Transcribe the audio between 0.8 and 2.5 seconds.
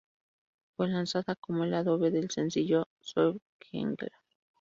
lanzada como el lado B del